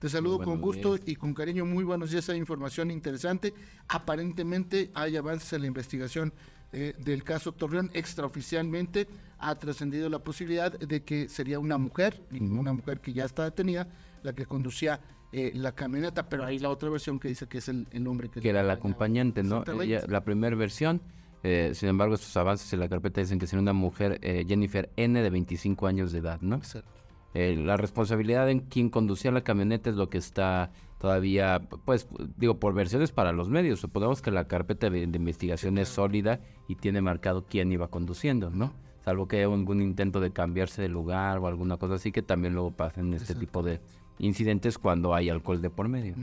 Te 0.00 0.08
saludo 0.08 0.38
con 0.38 0.62
gusto 0.62 0.98
y 1.04 1.14
con 1.14 1.34
cariño. 1.34 1.66
Muy 1.66 1.84
buenos 1.84 2.10
días. 2.10 2.26
Hay 2.30 2.38
información 2.38 2.90
interesante. 2.90 3.52
Aparentemente 3.86 4.90
hay 4.94 5.18
avances 5.18 5.52
en 5.52 5.60
la 5.60 5.66
investigación 5.66 6.32
eh, 6.72 6.94
del 7.04 7.22
caso 7.22 7.52
Torreón. 7.52 7.90
Extraoficialmente 7.92 9.06
ha 9.40 9.54
trascendido 9.56 10.08
la 10.08 10.20
posibilidad 10.20 10.72
de 10.72 11.02
que 11.02 11.28
sería 11.28 11.58
una 11.58 11.76
mujer, 11.76 12.18
una 12.30 12.72
mujer 12.72 13.00
que 13.00 13.12
ya 13.12 13.26
está 13.26 13.44
detenida, 13.44 13.88
la 14.22 14.32
que 14.32 14.46
conducía 14.46 15.00
eh, 15.32 15.52
la 15.54 15.72
camioneta, 15.72 16.30
pero 16.30 16.46
hay 16.46 16.58
la 16.58 16.70
otra 16.70 16.88
versión 16.88 17.20
que 17.20 17.28
dice 17.28 17.46
que 17.46 17.58
es 17.58 17.68
el, 17.68 17.86
hombre 18.06 18.30
que... 18.30 18.40
Que 18.40 18.48
era 18.48 18.62
la 18.62 18.72
acompañante, 18.72 19.42
¿no? 19.42 19.64
la 19.66 20.24
primera 20.24 20.56
versión, 20.56 21.02
eh, 21.42 21.72
sin 21.74 21.90
embargo, 21.90 22.14
estos 22.14 22.34
avances 22.38 22.72
en 22.72 22.80
la 22.80 22.88
carpeta 22.88 23.20
dicen 23.20 23.38
que 23.38 23.46
sería 23.46 23.60
una 23.60 23.74
mujer, 23.74 24.18
Jennifer 24.22 24.88
N, 24.96 25.22
de 25.22 25.28
25 25.28 25.86
años 25.86 26.10
de 26.10 26.20
edad, 26.20 26.40
¿no? 26.40 26.56
Exacto. 26.56 27.00
Eh, 27.32 27.56
la 27.56 27.76
responsabilidad 27.76 28.50
en 28.50 28.60
quien 28.60 28.90
conducía 28.90 29.30
la 29.30 29.42
camioneta 29.42 29.90
es 29.90 29.96
lo 29.96 30.10
que 30.10 30.18
está 30.18 30.72
todavía, 30.98 31.60
pues 31.84 32.08
digo, 32.36 32.58
por 32.58 32.74
versiones 32.74 33.12
para 33.12 33.32
los 33.32 33.48
medios. 33.48 33.80
Suponemos 33.80 34.20
que 34.20 34.30
la 34.30 34.48
carpeta 34.48 34.90
de, 34.90 35.02
investigación 35.02 35.78
es 35.78 35.88
sólida 35.88 36.40
y 36.66 36.74
tiene 36.74 37.00
marcado 37.00 37.46
quién 37.48 37.70
iba 37.70 37.88
conduciendo, 37.88 38.50
¿no? 38.50 38.72
Salvo 39.04 39.28
que 39.28 39.36
haya 39.36 39.46
algún 39.46 39.80
intento 39.80 40.20
de 40.20 40.32
cambiarse 40.32 40.82
de 40.82 40.88
lugar 40.88 41.38
o 41.38 41.46
alguna 41.46 41.76
cosa 41.78 41.94
así 41.94 42.12
que 42.12 42.20
también 42.20 42.52
luego 42.52 42.72
pasen 42.72 43.14
este 43.14 43.34
tipo 43.34 43.62
de 43.62 43.80
incidentes 44.18 44.76
cuando 44.76 45.14
hay 45.14 45.30
alcohol 45.30 45.62
de 45.62 45.70
por 45.70 45.88
medio. 45.88 46.14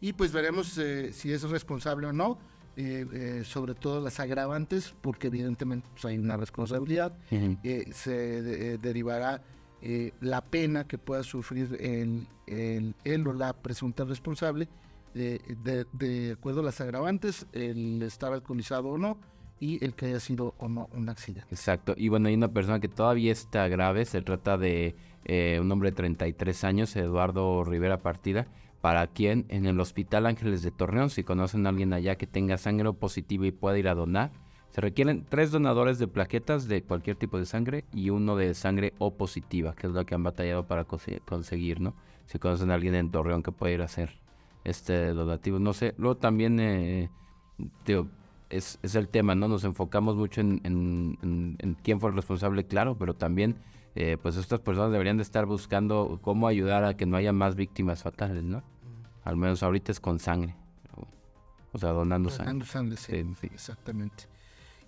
Y 0.00 0.12
pues 0.12 0.32
veremos 0.32 0.78
eh, 0.78 1.12
si 1.12 1.32
es 1.32 1.42
responsable 1.42 2.06
o 2.06 2.12
no. 2.12 2.38
Eh, 2.76 3.42
sobre 3.44 3.74
todo 3.74 4.00
las 4.00 4.20
agravantes, 4.20 4.94
porque 5.02 5.26
evidentemente 5.26 5.86
pues, 5.92 6.06
hay 6.06 6.16
una 6.16 6.38
responsabilidad, 6.38 7.12
se 7.92 8.78
derivará 8.78 9.42
eh, 9.82 10.12
la 10.20 10.42
pena 10.42 10.86
que 10.86 10.98
pueda 10.98 11.22
sufrir 11.22 11.76
el, 11.80 12.26
él 12.46 13.26
o 13.26 13.32
la 13.32 13.52
presunta 13.52 14.04
responsable, 14.04 14.68
de, 15.14 16.36
acuerdo 16.36 16.60
a 16.60 16.64
las 16.64 16.80
agravantes, 16.80 17.46
el 17.52 18.02
estar 18.02 18.32
alcoholizado 18.32 18.88
o 18.88 18.98
no, 18.98 19.18
y 19.58 19.84
el 19.84 19.94
que 19.94 20.06
haya 20.06 20.20
sido 20.20 20.54
o 20.58 20.68
no 20.68 20.88
un 20.92 21.08
accidente. 21.08 21.48
Exacto. 21.50 21.94
Y 21.96 22.08
bueno, 22.08 22.28
hay 22.28 22.34
una 22.34 22.48
persona 22.48 22.80
que 22.80 22.88
todavía 22.88 23.30
está 23.30 23.68
grave. 23.68 24.06
Se 24.06 24.22
trata 24.22 24.56
de 24.56 24.96
eh, 25.26 25.58
un 25.60 25.70
hombre 25.70 25.90
de 25.90 25.96
33 25.96 26.64
años, 26.64 26.96
Eduardo 26.96 27.62
Rivera 27.64 27.98
Partida, 27.98 28.48
para 28.80 29.06
quien 29.06 29.44
en 29.48 29.66
el 29.66 29.78
Hospital 29.78 30.26
Ángeles 30.26 30.62
de 30.62 30.70
Torreón, 30.70 31.10
si 31.10 31.24
conocen 31.24 31.66
a 31.66 31.68
alguien 31.68 31.92
allá 31.92 32.16
que 32.16 32.26
tenga 32.26 32.56
sangre 32.56 32.90
positiva 32.94 33.46
y 33.46 33.52
pueda 33.52 33.78
ir 33.78 33.88
a 33.88 33.94
donar, 33.94 34.32
se 34.70 34.80
requieren 34.80 35.26
tres 35.28 35.50
donadores 35.50 35.98
de 35.98 36.06
plaquetas 36.06 36.68
de 36.68 36.82
cualquier 36.82 37.16
tipo 37.16 37.38
de 37.38 37.46
sangre 37.46 37.84
y 37.92 38.10
uno 38.10 38.36
de 38.36 38.54
sangre 38.54 38.94
O 38.98 39.16
positiva, 39.16 39.74
que 39.74 39.88
es 39.88 39.92
lo 39.92 40.06
que 40.06 40.14
han 40.14 40.22
batallado 40.22 40.66
para 40.66 40.84
conseguir, 40.84 41.80
¿no? 41.80 41.94
Si 42.26 42.38
conocen 42.38 42.70
a 42.70 42.74
alguien 42.74 42.94
en 42.94 43.10
Torreón 43.10 43.42
que 43.42 43.50
puede 43.50 43.74
ir 43.74 43.82
a 43.82 43.86
hacer 43.86 44.20
este 44.62 45.08
donativo, 45.08 45.58
no 45.58 45.72
sé. 45.72 45.94
Luego 45.98 46.16
también, 46.16 46.60
eh, 46.60 47.10
es, 48.48 48.78
el 48.94 49.08
tema, 49.08 49.34
¿no? 49.34 49.48
Nos 49.48 49.64
enfocamos 49.64 50.14
mucho 50.14 50.40
en, 50.40 51.78
quién 51.82 51.98
fue 51.98 52.10
el 52.10 52.16
responsable, 52.16 52.64
claro, 52.64 52.96
pero 52.96 53.14
también, 53.14 53.56
eh, 53.96 54.18
pues 54.22 54.36
estas 54.36 54.60
personas 54.60 54.92
deberían 54.92 55.16
de 55.16 55.24
estar 55.24 55.46
buscando 55.46 56.20
cómo 56.22 56.46
ayudar 56.46 56.84
a 56.84 56.96
que 56.96 57.06
no 57.06 57.16
haya 57.16 57.32
más 57.32 57.56
víctimas 57.56 58.04
fatales, 58.04 58.44
¿no? 58.44 58.62
Al 59.24 59.36
menos 59.36 59.64
ahorita 59.64 59.90
es 59.90 59.98
con 59.98 60.20
sangre. 60.20 60.54
O 61.72 61.78
sea, 61.78 61.90
donando, 61.90 62.30
donando 62.30 62.64
sangre. 62.64 62.96
sí, 62.96 63.48
exactamente. 63.52 64.29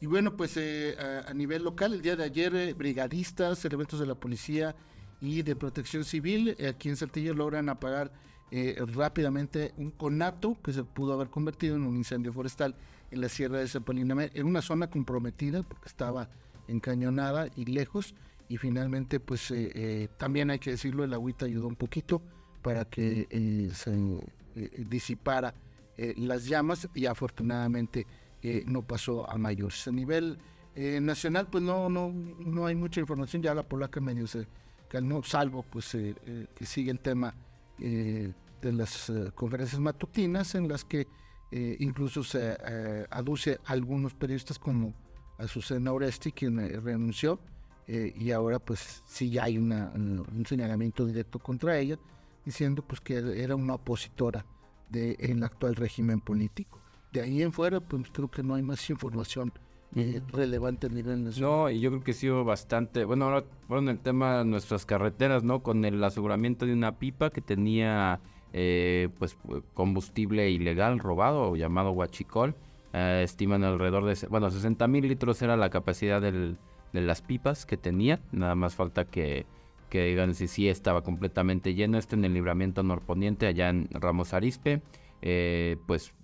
Y 0.03 0.07
bueno, 0.07 0.37
pues 0.37 0.57
eh, 0.57 0.97
a, 1.29 1.33
nivel 1.33 1.63
local, 1.63 1.95
el 1.95 2.03
día 2.03 2.17
de 2.17 2.25
ayer, 2.25 2.53
eh, 2.57 2.75
brigadistas, 2.75 3.65
elementos 3.65 4.01
de 4.01 4.07
la 4.07 4.17
policía 4.17 4.75
y 5.21 5.43
de 5.43 5.55
protección 5.55 6.03
civil 6.05 6.57
eh, 6.59 6.67
aquí 6.67 6.89
en 6.89 6.97
Saltillo 6.97 7.35
logran 7.35 7.69
apagar 7.69 8.13
rápidamente 8.95 9.73
un 9.79 9.93
conato 9.93 10.59
que 10.61 10.73
se 10.73 10.83
pudo 10.83 11.15
haber 11.15 11.29
convertido 11.29 11.77
en 11.77 11.85
un 11.85 11.97
incendio 11.97 12.35
forestal 12.35 12.75
en 13.13 13.21
la 13.21 13.29
sierra 13.31 13.59
de 13.59 13.69
Zapalinamé, 13.69 14.31
en 14.35 14.45
una 14.45 14.61
zona 14.61 14.91
comprometida 14.91 15.63
porque 15.63 15.89
estaba 15.89 16.29
encañonada 16.69 17.47
y 17.57 17.65
lejos. 17.65 18.15
Y 18.49 18.59
finalmente, 18.59 19.21
pues 19.21 19.55
también 20.19 20.51
hay 20.51 20.59
que 20.59 20.73
decirlo, 20.73 21.05
el 21.05 21.15
agüita 21.15 21.47
ayudó 21.47 21.67
un 21.67 21.77
poquito 21.77 22.21
para 22.61 22.85
que 22.85 23.71
se 23.73 24.85
disipara 24.85 25.55
las 25.97 26.45
llamas. 26.45 26.89
Y 26.95 27.07
afortunadamente 27.07 28.07
no 28.67 28.83
pasó 28.83 29.29
a 29.31 29.39
mayores. 29.39 29.87
A 29.89 29.93
nivel 29.93 30.39
eh, 30.75 31.01
nacional, 31.01 31.49
pues 31.51 31.63
no, 31.63 31.91
no, 31.91 32.11
no 32.11 32.67
hay 32.67 32.75
mucha 32.75 33.01
información, 33.01 33.43
ya 33.43 33.55
la 33.55 33.63
polaca 33.63 34.01
medio 34.01 34.27
se 34.27 34.47
calmó, 34.89 35.23
salvo 35.23 35.65
pues 35.65 35.95
eh, 35.95 36.15
eh, 36.25 36.47
que 36.55 36.65
sigue 36.65 36.91
el 36.91 37.01
tema 37.01 37.35
de 37.79 38.33
las 38.73 39.11
conferencias 39.35 39.81
matutinas 39.81 40.55
en 40.55 40.69
las 40.69 40.85
que 40.85 41.09
incluso 41.81 42.23
se 42.23 42.57
aduce 43.11 43.59
a 43.65 43.73
algunos 43.73 44.15
periodistas 44.15 44.57
como 44.57 44.95
a 45.39 45.49
Susana 45.49 45.91
Oresti, 45.91 46.31
quien 46.31 46.59
renunció, 46.85 47.41
y 47.89 48.31
ahora 48.31 48.61
pues 48.61 49.03
sí 49.05 49.31
ya 49.31 49.45
hay 49.45 49.59
un 49.59 50.45
señalamiento 50.47 51.05
directo 51.05 51.41
contra 51.41 51.77
ella, 51.77 51.99
diciendo 52.45 52.85
pues 52.87 53.01
que 53.01 53.17
era 53.43 53.57
una 53.57 53.75
opositora 53.75 54.47
del 54.89 55.43
actual 55.43 55.75
régimen 55.75 56.21
político 56.21 56.82
de 57.13 57.21
ahí 57.21 57.43
en 57.43 57.53
fuera, 57.53 57.81
pues 57.81 58.05
creo 58.13 58.31
que 58.31 58.43
no 58.43 58.55
hay 58.55 58.63
más 58.63 58.89
información 58.91 59.53
eh, 59.95 60.23
relevante 60.33 60.87
a 60.87 60.91
nivel 60.91 61.25
nacional. 61.25 61.51
No, 61.51 61.71
y 61.71 61.81
yo 61.81 61.91
creo 61.91 62.03
que 62.03 62.13
ha 62.13 62.15
sido 62.15 62.45
bastante. 62.45 63.05
Bueno, 63.05 63.27
ahora 63.27 63.45
fueron 63.69 63.89
el 63.91 63.99
tema 63.99 64.39
de 64.39 64.45
nuestras 64.47 64.87
carreteras, 64.87 65.45
¿no? 65.45 65.63
Con 65.63 65.85
el 65.85 66.03
aseguramiento 66.03 66.65
de 66.65 66.73
una 66.73 66.99
pipa 66.99 67.31
que 67.31 67.43
tenía 67.43 68.21
eh, 68.55 69.11
pues 69.19 69.37
combustible 69.75 70.51
ilegal 70.51 70.99
robado, 70.99 71.57
llamado 71.57 71.91
huachicol. 71.91 72.55
Eh, 72.95 73.23
estiman 73.25 73.65
alrededor 73.65 74.05
de, 74.05 74.27
bueno, 74.29 74.51
60 74.51 74.87
mil 74.89 75.07
litros 75.07 75.41
era 75.43 75.57
la 75.57 75.69
capacidad 75.69 76.23
del, 76.23 76.57
de 76.95 77.01
las 77.03 77.21
pipas 77.21 77.67
que 77.67 77.77
tenía. 77.77 78.21
Nada 78.33 78.55
más 78.55 78.75
falta 78.75 79.05
que, 79.05 79.45
que 79.91 80.07
digan 80.07 80.35
si 80.35 80.49
sí 80.49 80.71
estaba 80.71 81.03
completamente 81.03 81.75
lleno. 81.75 81.99
Esto 81.99 82.17
en 82.17 82.25
el 82.25 82.33
libramiento 82.33 82.83
norponiente, 82.83 83.47
allá 83.47 83.69
en 83.69 83.89
Ramos 83.93 84.33
Arispe. 84.33 84.81
pues 85.87 86.15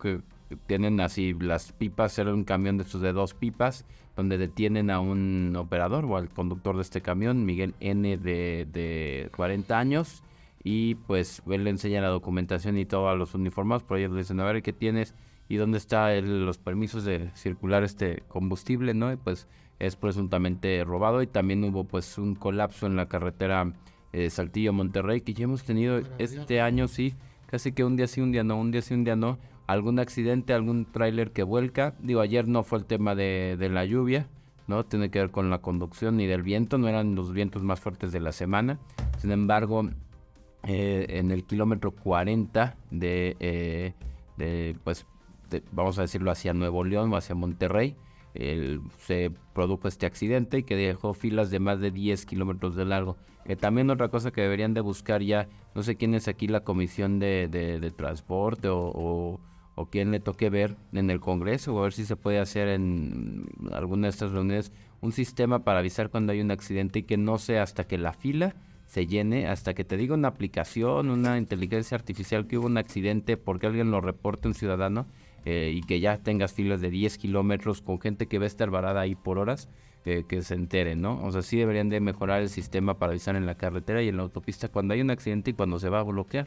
que 0.00 0.20
tienen 0.66 1.00
así 1.00 1.34
las 1.34 1.72
pipas, 1.72 2.18
era 2.18 2.32
un 2.32 2.44
camión 2.44 2.76
de 2.76 2.84
estos 2.84 3.00
de 3.00 3.12
dos 3.12 3.34
pipas, 3.34 3.84
donde 4.16 4.38
detienen 4.38 4.90
a 4.90 5.00
un 5.00 5.54
operador 5.56 6.04
o 6.04 6.16
al 6.16 6.30
conductor 6.30 6.76
de 6.76 6.82
este 6.82 7.02
camión, 7.02 7.44
Miguel 7.44 7.74
N 7.80 8.16
de, 8.16 8.66
de 8.72 9.30
40 9.36 9.78
años, 9.78 10.22
y 10.62 10.94
pues 10.94 11.42
él 11.48 11.64
le 11.64 11.70
enseña 11.70 12.00
la 12.00 12.08
documentación 12.08 12.78
y 12.78 12.86
todo 12.86 13.08
a 13.08 13.14
los 13.14 13.34
uniformados, 13.34 13.82
por 13.82 13.98
ellos 13.98 14.12
le 14.12 14.18
dicen, 14.18 14.40
a 14.40 14.44
ver, 14.44 14.62
¿qué 14.62 14.72
tienes? 14.72 15.14
¿Y 15.48 15.56
dónde 15.56 15.78
están 15.78 16.44
los 16.44 16.58
permisos 16.58 17.04
de 17.04 17.30
circular 17.34 17.84
este 17.84 18.24
combustible? 18.28 18.94
¿no? 18.94 19.12
Y 19.12 19.16
pues 19.16 19.46
es 19.78 19.96
presuntamente 19.96 20.82
robado 20.84 21.22
y 21.22 21.26
también 21.26 21.62
hubo 21.64 21.84
pues 21.84 22.18
un 22.18 22.34
colapso 22.34 22.86
en 22.86 22.96
la 22.96 23.06
carretera 23.08 23.72
eh, 24.12 24.30
Saltillo-Monterrey 24.30 25.20
que 25.20 25.34
ya 25.34 25.44
hemos 25.44 25.62
tenido 25.62 26.00
este 26.18 26.60
año, 26.60 26.88
sí, 26.88 27.14
casi 27.46 27.72
que 27.72 27.84
un 27.84 27.96
día 27.96 28.06
sí, 28.06 28.20
un 28.20 28.32
día 28.32 28.42
no, 28.42 28.58
un 28.58 28.70
día 28.70 28.82
sí, 28.82 28.94
un 28.94 29.04
día 29.04 29.16
no, 29.16 29.38
algún 29.66 29.98
accidente, 29.98 30.52
algún 30.52 30.84
tráiler 30.90 31.32
que 31.32 31.42
vuelca. 31.42 31.94
Digo, 32.00 32.20
ayer 32.20 32.48
no 32.48 32.62
fue 32.62 32.78
el 32.78 32.84
tema 32.84 33.14
de, 33.14 33.56
la 33.70 33.84
lluvia, 33.84 34.28
¿no? 34.66 34.84
Tiene 34.84 35.10
que 35.10 35.18
ver 35.18 35.30
con 35.30 35.50
la 35.50 35.58
conducción 35.58 36.20
y 36.20 36.26
del 36.26 36.42
viento, 36.42 36.78
no 36.78 36.88
eran 36.88 37.14
los 37.14 37.32
vientos 37.32 37.62
más 37.62 37.80
fuertes 37.80 38.12
de 38.12 38.20
la 38.20 38.32
semana. 38.32 38.78
Sin 39.18 39.32
embargo, 39.32 39.88
eh, 40.64 41.06
en 41.08 41.30
el 41.30 41.44
kilómetro 41.44 41.90
40 41.90 42.76
de, 42.90 43.36
eh, 43.40 44.74
pues, 44.84 45.06
vamos 45.72 45.98
a 45.98 46.02
decirlo, 46.02 46.30
hacia 46.30 46.52
Nuevo 46.52 46.84
León 46.84 47.12
o 47.12 47.16
hacia 47.16 47.34
Monterrey, 47.34 47.96
se 48.98 49.32
produjo 49.54 49.88
este 49.88 50.04
accidente 50.04 50.58
y 50.58 50.62
que 50.62 50.76
dejó 50.76 51.14
filas 51.14 51.50
de 51.50 51.58
más 51.58 51.80
de 51.80 51.90
10 51.90 52.26
kilómetros 52.26 52.76
de 52.76 52.84
largo. 52.84 53.16
también 53.60 53.88
otra 53.88 54.08
cosa 54.08 54.30
que 54.30 54.42
deberían 54.42 54.74
de 54.74 54.82
buscar 54.82 55.22
ya, 55.22 55.48
no 55.74 55.82
sé 55.82 55.96
quién 55.96 56.14
es 56.14 56.28
aquí 56.28 56.46
la 56.46 56.60
comisión 56.60 57.18
de, 57.18 57.94
transporte 57.96 58.68
o 58.68 58.92
o 58.94 59.40
quien 59.84 60.10
le 60.10 60.20
toque 60.20 60.48
ver 60.48 60.76
en 60.92 61.10
el 61.10 61.20
Congreso 61.20 61.74
o 61.74 61.80
a 61.80 61.82
ver 61.82 61.92
si 61.92 62.06
se 62.06 62.16
puede 62.16 62.38
hacer 62.38 62.68
en 62.68 63.46
alguna 63.72 64.06
de 64.06 64.10
estas 64.10 64.32
reuniones 64.32 64.72
un 65.02 65.12
sistema 65.12 65.64
para 65.64 65.80
avisar 65.80 66.08
cuando 66.08 66.32
hay 66.32 66.40
un 66.40 66.50
accidente 66.50 67.00
y 67.00 67.02
que 67.02 67.18
no 67.18 67.36
sea 67.38 67.62
hasta 67.62 67.84
que 67.84 67.98
la 67.98 68.14
fila 68.14 68.56
se 68.86 69.06
llene, 69.06 69.46
hasta 69.46 69.74
que 69.74 69.84
te 69.84 69.96
diga 69.96 70.14
una 70.14 70.28
aplicación, 70.28 71.10
una 71.10 71.36
inteligencia 71.36 71.94
artificial 71.94 72.46
que 72.46 72.56
hubo 72.56 72.66
un 72.66 72.78
accidente 72.78 73.36
porque 73.36 73.66
alguien 73.66 73.90
lo 73.90 74.00
reporte 74.00 74.48
un 74.48 74.54
ciudadano 74.54 75.06
eh, 75.44 75.72
y 75.74 75.82
que 75.82 76.00
ya 76.00 76.18
tengas 76.18 76.54
filas 76.54 76.80
de 76.80 76.90
10 76.90 77.18
kilómetros 77.18 77.82
con 77.82 78.00
gente 78.00 78.26
que 78.26 78.38
va 78.38 78.44
a 78.44 78.48
estar 78.48 78.70
varada 78.70 79.02
ahí 79.02 79.14
por 79.14 79.38
horas, 79.38 79.68
que 80.28 80.40
se 80.42 80.54
entere, 80.54 80.94
¿no? 80.94 81.20
O 81.24 81.32
sea, 81.32 81.42
sí 81.42 81.56
deberían 81.56 81.88
de 81.88 81.98
mejorar 81.98 82.40
el 82.40 82.48
sistema 82.48 82.96
para 82.96 83.10
avisar 83.10 83.34
en 83.34 83.44
la 83.44 83.56
carretera 83.56 84.04
y 84.04 84.08
en 84.08 84.16
la 84.16 84.22
autopista 84.22 84.68
cuando 84.68 84.94
hay 84.94 85.00
un 85.00 85.10
accidente 85.10 85.50
y 85.50 85.54
cuando 85.54 85.80
se 85.80 85.88
va 85.88 85.98
a 85.98 86.04
bloquear. 86.04 86.46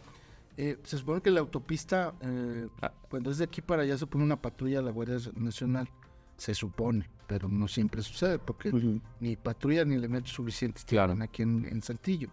Eh, 0.57 0.77
se 0.83 0.97
supone 0.97 1.21
que 1.21 1.31
la 1.31 1.39
autopista, 1.39 2.13
eh, 2.21 2.67
ah. 2.81 2.91
cuando 3.09 3.31
es 3.31 3.37
de 3.37 3.45
aquí 3.45 3.61
para 3.61 3.83
allá, 3.83 3.97
se 3.97 4.05
pone 4.07 4.23
una 4.23 4.41
patrulla 4.41 4.79
de 4.79 4.83
la 4.83 4.91
Guardia 4.91 5.17
Nacional. 5.35 5.89
Se 6.37 6.53
supone, 6.53 7.09
pero 7.27 7.49
no 7.49 7.67
siempre 7.67 8.01
sucede 8.01 8.39
porque 8.39 8.71
ni 9.19 9.35
patrulla 9.35 9.83
ni 9.83 9.95
elementos 9.95 10.31
suficientes 10.31 10.85
claro. 10.85 11.15
aquí 11.21 11.41
en, 11.41 11.81
Saltillo. 11.81 12.29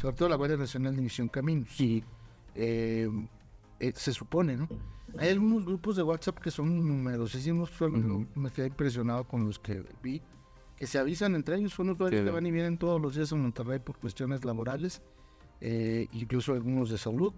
sobre 0.00 0.16
todo 0.16 0.28
la 0.30 0.36
Guardia 0.36 0.56
Nacional 0.56 0.96
de 0.96 1.02
Misión 1.02 1.28
Caminos. 1.28 1.68
Sí. 1.70 2.02
Eh, 2.54 3.08
eh, 3.80 3.92
se 3.96 4.12
supone, 4.12 4.56
¿no? 4.56 4.68
Hay 5.18 5.30
algunos 5.30 5.64
grupos 5.64 5.96
de 5.96 6.02
WhatsApp 6.02 6.38
que 6.38 6.50
son 6.50 6.86
numerosísimos, 6.86 7.70
me 8.34 8.50
quedé 8.50 8.68
impresionado 8.68 9.24
con 9.24 9.44
los 9.44 9.58
que 9.58 9.82
vi, 10.02 10.22
que 10.76 10.86
se 10.86 10.98
avisan 10.98 11.34
entre 11.34 11.56
ellos, 11.56 11.72
son 11.72 11.90
usuarios 11.90 12.20
Sí, 12.20 12.24
que 12.24 12.30
van 12.30 12.46
y 12.46 12.52
vienen 12.52 12.78
todos 12.78 13.00
los 13.00 13.16
días 13.16 13.32
en 13.32 13.40
Monterrey 13.40 13.80
por 13.80 13.96
cuestiones 13.98 14.44
laborales, 14.44 15.02
eh, 15.60 16.06
incluso 16.12 16.52
algunos 16.52 16.90
de 16.90 16.98
salud, 16.98 17.32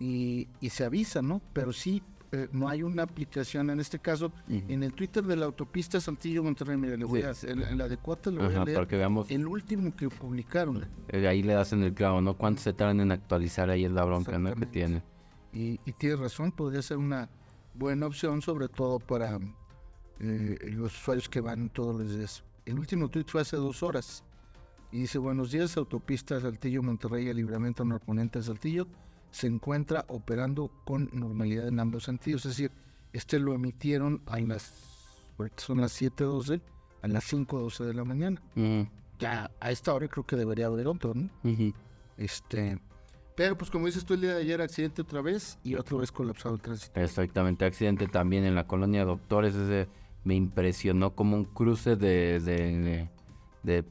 y, 0.00 0.48
y 0.60 0.70
se 0.70 0.84
avisan, 0.84 1.28
¿no? 1.28 1.40
Pero 1.52 1.72
sí, 1.72 2.02
eh, 2.32 2.48
no 2.52 2.68
hay 2.68 2.82
una 2.82 3.04
aplicación 3.04 3.70
en 3.70 3.78
este 3.80 3.98
caso. 4.00 4.32
Ujú. 4.48 4.62
En 4.68 4.82
el 4.82 4.92
Twitter 4.92 5.22
de 5.24 5.36
la 5.36 5.46
autopista 5.46 6.00
Saltillo 6.00 6.42
Monterrey, 6.42 6.76
mire, 6.76 6.96
le 6.98 7.04
voy 7.04 7.20
Sí. 7.20 7.26
a 7.26 7.30
hacer- 7.30 7.50
en 7.62 7.78
la 7.78 7.88
de 7.88 7.96
Cuota 7.96 8.30
le 8.30 8.38
voy 8.38 8.48
Ajá, 8.52 8.62
a 8.62 8.64
leer 8.64 8.76
para 8.76 8.88
que 8.88 8.96
veamos. 8.96 9.30
el 9.30 9.46
último 9.46 9.94
que 9.94 10.08
publicaron. 10.08 10.84
eh, 11.08 11.28
ahí 11.28 11.42
le 11.42 11.52
das 11.52 11.72
en 11.72 11.82
el 11.84 11.94
clavo, 11.94 12.20
¿no? 12.20 12.36
¿Cuánto 12.36 12.60
se 12.62 12.72
tardan 12.72 13.00
en 13.00 13.12
actualizar 13.12 13.70
ahí 13.70 13.84
es 13.84 13.92
la 13.92 14.04
bronca, 14.04 14.38
¿no? 14.38 14.54
Que 14.54 14.66
tiene. 14.66 15.02
Y, 15.52 15.78
y 15.86 15.92
tienes 15.92 16.18
razón, 16.18 16.50
podría 16.50 16.82
ser 16.82 16.96
una 16.96 17.28
buena 17.74 18.06
opción, 18.06 18.42
sobre 18.42 18.68
todo 18.68 18.98
para 18.98 19.38
eh, 20.20 20.58
los 20.72 20.92
usuarios 20.96 21.28
que 21.28 21.40
van 21.40 21.68
todos 21.70 22.00
los 22.00 22.16
días. 22.16 22.42
El 22.66 22.78
último 22.78 23.08
tweet 23.08 23.24
fue 23.28 23.42
hace 23.42 23.56
dos 23.56 23.82
horas. 23.82 24.24
Y 24.90 25.00
dice, 25.00 25.18
buenos 25.18 25.50
días, 25.50 25.76
autopista 25.76 26.40
Saltillo, 26.40 26.82
Monterrey, 26.82 27.28
el 27.28 27.36
libramiento 27.36 27.84
norponente 27.84 28.38
de 28.38 28.44
Saltillo, 28.44 28.86
se 29.34 29.48
encuentra 29.48 30.04
operando 30.06 30.70
con 30.84 31.10
normalidad 31.12 31.66
en 31.66 31.80
ambos 31.80 32.04
sentidos. 32.04 32.46
Es 32.46 32.52
decir, 32.52 32.70
este 33.12 33.40
lo 33.40 33.52
emitieron 33.52 34.22
a 34.26 34.38
las, 34.38 34.72
son 35.56 35.80
las 35.80 36.00
7.12, 36.00 36.60
a 37.02 37.08
las 37.08 37.32
5.12 37.32 37.84
de 37.84 37.94
la 37.94 38.04
mañana. 38.04 38.40
Ya 39.18 39.50
a 39.58 39.70
esta 39.72 39.92
hora 39.92 40.06
creo 40.06 40.24
que 40.24 40.36
debería 40.36 40.66
haber 40.66 40.86
otro, 40.86 41.14
¿no? 41.14 41.30
Este, 42.16 42.78
pero 43.34 43.58
pues 43.58 43.72
como 43.72 43.86
dices 43.86 44.04
tú 44.04 44.14
el 44.14 44.20
día 44.20 44.34
de 44.34 44.42
ayer, 44.42 44.62
accidente 44.62 45.02
otra 45.02 45.20
vez 45.20 45.58
y 45.64 45.74
otra 45.74 45.98
vez 45.98 46.12
colapsado 46.12 46.54
el 46.54 46.60
tránsito. 46.60 47.00
Exactamente, 47.00 47.64
accidente 47.64 48.06
también 48.06 48.44
en 48.44 48.54
la 48.54 48.68
colonia 48.68 49.04
Doctores. 49.04 49.56
Ese 49.56 49.88
me 50.22 50.36
impresionó 50.36 51.16
como 51.16 51.34
un 51.34 51.44
cruce 51.44 51.96
de, 51.96 52.38
de, 52.38 53.08
de 53.64 53.84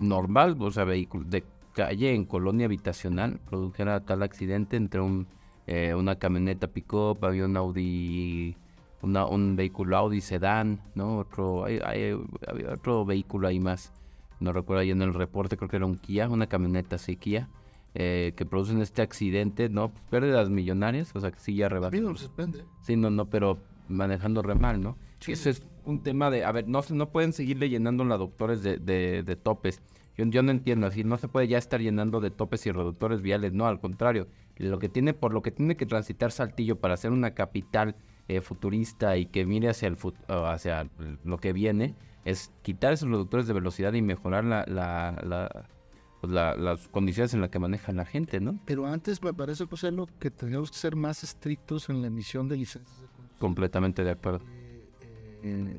normal, 0.00 0.56
o 0.58 0.70
sea, 0.72 0.82
vehículo, 0.82 1.26
de 1.28 1.44
calle 1.74 2.14
en 2.14 2.24
colonia 2.24 2.66
habitacional, 2.66 3.38
produjera 3.48 4.00
tal 4.00 4.22
accidente 4.22 4.76
entre 4.76 5.00
un, 5.00 5.26
eh, 5.66 5.94
una 5.94 6.16
camioneta 6.16 6.66
pick-up, 6.68 7.24
había 7.24 7.44
un 7.46 7.56
Audi, 7.56 8.56
una, 9.02 9.26
un 9.26 9.56
vehículo 9.56 9.96
Audi 9.96 10.20
sedán, 10.20 10.80
¿no? 10.94 11.18
Otro, 11.18 11.64
hay- 11.64 11.80
hay- 11.84 12.16
había 12.46 12.72
otro 12.74 13.04
vehículo 13.04 13.48
ahí 13.48 13.60
más, 13.60 13.92
no 14.40 14.52
recuerdo 14.52 14.80
ahí 14.82 14.90
en 14.90 15.02
el 15.02 15.14
reporte, 15.14 15.56
creo 15.56 15.68
que 15.68 15.76
era 15.76 15.86
un 15.86 15.96
Kia, 15.96 16.28
una 16.28 16.46
camioneta 16.46 16.96
así 16.96 17.16
Kia. 17.16 17.48
eh, 17.94 18.34
que 18.36 18.46
producen 18.46 18.80
este 18.80 19.02
accidente, 19.02 19.68
¿no? 19.68 19.88
Pues, 19.88 20.04
pérdidas 20.10 20.48
millonarias, 20.48 21.10
o 21.16 21.18
sea 21.20 21.32
que 21.32 21.40
sí 21.40 21.56
ya 21.56 21.66
A 21.66 21.70
rebasa. 21.70 21.96
no 21.96 22.12
me 22.12 22.18
sorprende. 22.18 22.64
Sí, 22.82 22.94
no, 22.94 23.10
no, 23.10 23.28
pero 23.28 23.58
manejando 23.88 24.42
re 24.42 24.54
mal, 24.54 24.80
¿no? 24.80 24.96
Sí. 25.18 25.32
Ese 25.32 25.50
es 25.50 25.66
un 25.84 26.00
tema 26.04 26.30
de, 26.30 26.44
a 26.44 26.52
ver, 26.52 26.68
no, 26.68 26.82
no 26.90 27.08
pueden 27.10 27.32
seguirle 27.32 27.68
llenando 27.68 28.04
la 28.04 28.16
doctores 28.16 28.62
de, 28.62 28.76
de, 28.76 29.24
de 29.24 29.34
topes. 29.34 29.82
Yo, 30.24 30.30
yo 30.30 30.42
no 30.42 30.50
entiendo, 30.50 30.86
así 30.86 31.02
no 31.04 31.16
se 31.16 31.28
puede 31.28 31.48
ya 31.48 31.58
estar 31.58 31.80
llenando 31.80 32.20
de 32.20 32.30
topes 32.30 32.66
y 32.66 32.72
reductores 32.72 33.22
viales, 33.22 33.52
no, 33.52 33.66
al 33.66 33.80
contrario. 33.80 34.28
Lo 34.56 34.78
que 34.78 34.88
tiene, 34.88 35.14
por 35.14 35.32
lo 35.32 35.40
que 35.42 35.50
tiene 35.50 35.76
que 35.76 35.86
transitar 35.86 36.30
Saltillo 36.32 36.78
para 36.78 36.96
ser 36.96 37.12
una 37.12 37.32
capital 37.34 37.96
eh, 38.28 38.40
futurista 38.42 39.16
y 39.16 39.26
que 39.26 39.46
mire 39.46 39.68
hacia 39.70 39.88
el 39.88 39.96
fut- 39.96 40.14
hacia 40.28 40.88
lo 41.24 41.38
que 41.38 41.52
viene, 41.52 41.94
es 42.26 42.52
quitar 42.62 42.92
esos 42.92 43.08
reductores 43.08 43.46
de 43.46 43.54
velocidad 43.54 43.92
y 43.94 44.02
mejorar 44.02 44.44
la, 44.44 44.64
la, 44.68 45.18
la- 45.26 45.66
pues, 46.20 46.30
la- 46.32 46.54
las 46.54 46.86
condiciones 46.88 47.32
en 47.32 47.40
las 47.40 47.48
que 47.48 47.58
maneja 47.58 47.92
la 47.92 48.04
gente, 48.04 48.38
¿no? 48.40 48.58
Pero 48.66 48.86
antes 48.86 49.22
me 49.22 49.32
parece, 49.32 49.64
José, 49.64 49.90
lo 49.90 50.06
que 50.18 50.30
tenemos 50.30 50.70
que 50.70 50.76
ser 50.76 50.94
más 50.96 51.24
estrictos 51.24 51.88
en 51.88 52.02
la 52.02 52.08
emisión 52.08 52.46
de 52.48 52.56
licencias 52.58 53.00
de 53.00 53.06
conducción. 53.06 53.38
Completamente 53.38 54.04
de 54.04 54.10
acuerdo. 54.10 54.40
Eh, 54.46 54.84
eh, 55.42 55.78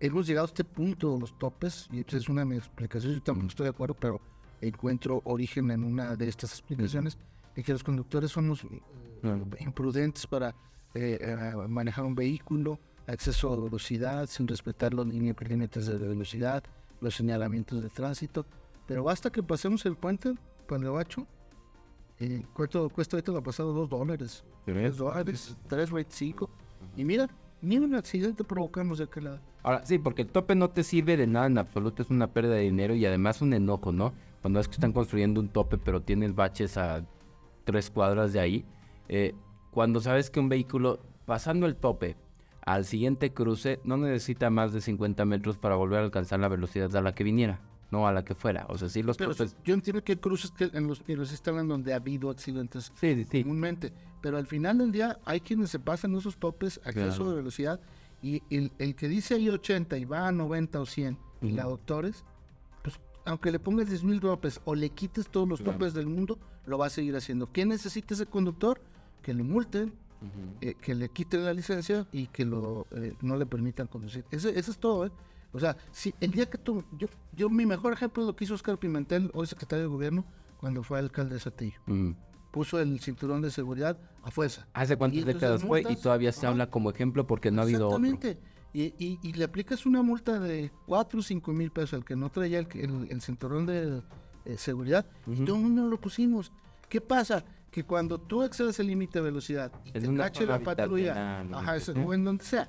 hemos 0.00 0.26
llegado 0.26 0.46
a 0.46 0.48
este 0.48 0.64
punto 0.64 1.14
de 1.14 1.20
los 1.20 1.38
topes 1.38 1.88
y 1.92 2.00
es 2.00 2.28
una 2.28 2.42
de 2.42 2.46
mis 2.46 2.58
explicaciones. 2.58 3.18
Yo 3.18 3.22
también 3.22 3.46
estoy 3.48 3.64
de 3.64 3.70
acuerdo, 3.70 3.94
pero 3.94 4.20
encuentro 4.60 5.22
origen 5.24 5.70
en 5.70 5.84
una 5.84 6.16
de 6.16 6.28
estas 6.28 6.52
explicaciones 6.52 7.18
en 7.54 7.62
que 7.62 7.72
los 7.72 7.84
conductores 7.84 8.30
somos 8.30 8.64
eh, 8.64 8.80
imprudentes 9.60 10.26
para 10.26 10.54
eh, 10.94 11.18
eh, 11.20 11.54
manejar 11.68 12.04
un 12.04 12.14
vehículo, 12.14 12.78
acceso 13.06 13.52
a 13.52 13.56
velocidad 13.56 14.26
sin 14.26 14.46
respetar 14.46 14.94
los 14.94 15.06
límites 15.06 15.86
de 15.86 15.98
velocidad, 15.98 16.62
los 17.00 17.14
señalamientos 17.14 17.82
de 17.82 17.88
tránsito. 17.88 18.46
Pero 18.86 19.04
basta 19.04 19.30
que 19.30 19.42
pasemos 19.42 19.84
el 19.86 19.96
puente, 19.96 20.34
Pan 20.66 20.80
de 20.80 20.88
Bacho, 20.88 21.26
y 22.20 22.40
¿cuánto 22.54 22.88
cuesta 22.88 23.16
ahorita 23.16 23.32
lo 23.32 23.42
pasado? 23.42 23.72
Dos 23.72 23.88
dólares. 23.88 24.44
Tres 24.64 24.96
dólares, 24.96 25.56
tres, 25.68 25.90
cinco. 26.08 26.50
Y 26.96 27.04
mira, 27.04 27.28
ni 27.60 27.78
un 27.78 27.94
accidente 27.94 28.44
provocamos 28.44 28.98
de 28.98 29.04
aquel 29.04 29.24
lado. 29.24 29.40
Ahora, 29.62 29.84
sí, 29.84 29.98
porque 29.98 30.22
el 30.22 30.28
tope 30.28 30.54
no 30.54 30.70
te 30.70 30.84
sirve 30.84 31.16
de 31.16 31.26
nada 31.26 31.46
en 31.46 31.58
absoluto, 31.58 32.02
es 32.02 32.10
una 32.10 32.28
pérdida 32.28 32.54
de 32.54 32.62
dinero 32.62 32.94
y 32.94 33.04
además 33.04 33.42
un 33.42 33.52
enojo, 33.52 33.92
¿no? 33.92 34.12
Cuando 34.42 34.60
es 34.60 34.68
que 34.68 34.74
están 34.74 34.92
construyendo 34.92 35.40
un 35.40 35.48
tope, 35.48 35.78
pero 35.78 36.00
tienes 36.00 36.34
baches 36.34 36.76
a 36.76 37.04
tres 37.64 37.90
cuadras 37.90 38.32
de 38.32 38.40
ahí. 38.40 38.64
eh, 39.08 39.34
cuando 39.70 40.00
sabes 40.00 40.30
que 40.30 40.40
un 40.40 40.48
vehículo, 40.48 40.98
pasando 41.26 41.66
el 41.66 41.76
tope 41.76 42.16
al 42.62 42.84
siguiente 42.84 43.32
cruce, 43.32 43.80
no 43.84 43.96
necesita 43.96 44.50
más 44.50 44.72
de 44.72 44.80
50 44.80 45.24
metros 45.24 45.56
para 45.56 45.76
volver 45.76 46.00
a 46.00 46.04
alcanzar 46.04 46.40
la 46.40 46.48
velocidad 46.48 46.94
a 46.96 47.00
la 47.00 47.14
que 47.14 47.24
viniera, 47.24 47.60
no 47.90 48.06
a 48.06 48.12
la 48.12 48.24
que 48.24 48.34
fuera. 48.34 48.66
O 48.68 48.76
sea, 48.78 48.88
sí, 48.88 49.02
los 49.02 49.16
Pero 49.16 49.32
yo 49.64 49.74
entiendo 49.74 50.02
que 50.04 50.12
hay 50.12 50.18
cruces 50.18 50.50
que 50.50 50.70
en 50.72 50.86
los 50.86 51.00
que 51.00 51.16
los 51.16 51.30
instalan 51.30 51.68
donde 51.68 51.92
ha 51.92 51.96
habido 51.96 52.30
accidentes 52.30 52.92
Sí, 52.96 53.24
sí, 53.30 53.42
comúnmente. 53.42 53.92
Pero 54.20 54.36
al 54.36 54.46
final 54.46 54.78
del 54.78 54.92
día 54.92 55.18
hay 55.24 55.40
quienes 55.40 55.70
se 55.70 55.78
pasan 55.78 56.14
esos 56.14 56.36
topes, 56.36 56.78
acceso 56.84 57.16
Claro. 57.16 57.30
de 57.30 57.36
velocidad, 57.36 57.80
y 58.20 58.42
el, 58.50 58.72
el 58.78 58.94
que 58.96 59.08
dice 59.08 59.34
ahí 59.34 59.48
80 59.48 59.96
y 59.96 60.04
va 60.04 60.26
a 60.28 60.32
90 60.32 60.80
o 60.80 60.86
100, 60.86 61.16
y 61.40 61.46
Ujú. 61.46 61.56
la 61.56 61.64
doctores, 61.64 62.24
pues 62.82 62.98
aunque 63.24 63.52
le 63.52 63.58
pongas 63.60 63.88
10 63.88 64.02
mil 64.04 64.20
topes 64.20 64.60
o 64.64 64.74
le 64.74 64.90
quites 64.90 65.28
todos 65.28 65.48
los 65.48 65.60
Claro. 65.60 65.78
topes 65.78 65.94
del 65.94 66.06
mundo, 66.08 66.38
lo 66.66 66.78
va 66.78 66.86
a 66.86 66.90
seguir 66.90 67.14
haciendo. 67.16 67.46
¿Quién 67.52 67.68
necesita 67.68 68.14
ese 68.14 68.26
conductor? 68.26 68.80
Que 69.22 69.32
le 69.34 69.42
multen, 69.44 69.88
Ujú. 70.20 70.56
eh, 70.60 70.74
que 70.74 70.94
le 70.96 71.08
quiten 71.10 71.44
la 71.44 71.54
licencia 71.54 72.06
y 72.12 72.26
que 72.26 72.44
lo 72.44 72.86
eh, 72.90 73.14
no 73.22 73.36
le 73.36 73.46
permitan 73.46 73.86
conducir. 73.86 74.24
Ese, 74.32 74.58
eso 74.58 74.72
es 74.72 74.78
todo, 74.78 75.06
¿eh? 75.06 75.10
O 75.52 75.58
sea, 75.60 75.76
si 75.92 76.14
el 76.20 76.30
día 76.30 76.46
que 76.46 76.58
tú, 76.58 76.84
yo, 76.98 77.08
yo 77.32 77.48
mi 77.48 77.64
mejor 77.66 77.92
ejemplo 77.92 78.22
es 78.22 78.26
lo 78.26 78.36
que 78.36 78.44
hizo 78.44 78.54
Oscar 78.54 78.78
Pimentel, 78.78 79.30
hoy 79.34 79.46
secretario 79.46 79.84
de 79.84 79.88
gobierno, 79.88 80.24
cuando 80.60 80.82
fue 80.82 80.98
alcalde 80.98 81.34
de 81.34 81.40
Satillo. 81.40 81.80
Mm. 81.86 82.12
Puso 82.50 82.80
el 82.80 82.98
cinturón 83.00 83.42
de 83.42 83.50
seguridad 83.50 83.98
a 84.22 84.30
fuerza. 84.30 84.66
¿Hace 84.72 84.96
cuántas 84.96 85.24
décadas 85.24 85.62
fue? 85.62 85.82
Y 85.88 85.96
todavía 85.96 86.32
se 86.32 86.46
habla 86.46 86.68
como 86.70 86.90
ejemplo 86.90 87.26
porque 87.26 87.50
no 87.50 87.60
ha 87.60 87.64
habido 87.64 87.88
otro. 87.88 87.98
Exactamente. 88.04 88.40
Y, 88.72 88.94
y, 88.98 89.18
y 89.22 89.32
le 89.32 89.44
aplicas 89.44 89.86
una 89.86 90.02
multa 90.02 90.38
de 90.38 90.70
4 90.86 91.20
o 91.20 91.22
5 91.22 91.52
mil 91.52 91.70
pesos 91.70 91.94
al 91.94 92.04
que 92.04 92.14
no 92.16 92.30
traía 92.30 92.58
el, 92.58 92.68
el- 92.74 93.08
el 93.10 93.20
cinturón 93.22 93.64
de 93.66 94.02
eh, 94.44 94.58
seguridad. 94.58 95.06
Y 95.26 95.44
todo 95.44 95.56
el 95.56 95.62
mundo 95.62 95.86
lo 95.88 95.98
pusimos. 95.98 96.52
¿Qué 96.88 97.00
pasa? 97.00 97.44
Que 97.70 97.84
cuando 97.84 98.18
tú 98.18 98.42
excedes 98.42 98.78
el 98.80 98.86
límite 98.88 99.18
de 99.18 99.24
velocidad 99.26 99.72
y 99.84 99.96
En 99.96 100.10
te 100.12 100.16
cache 100.16 100.46
la 100.46 100.58
patrulla, 100.58 101.40
ajá, 101.52 101.76
Ujú. 101.76 102.08
o 102.08 102.14
en 102.14 102.24
donde 102.24 102.44
sea, 102.44 102.68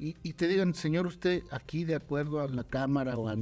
y, 0.00 0.16
y 0.22 0.32
te 0.32 0.48
digan, 0.48 0.74
señor, 0.74 1.06
usted 1.06 1.44
aquí 1.50 1.84
de 1.84 1.94
acuerdo 1.94 2.40
a 2.40 2.48
la 2.48 2.64
cámara 2.64 3.16
o 3.18 3.28
a 3.28 3.34